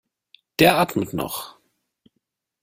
[0.57, 1.59] Der atmet noch.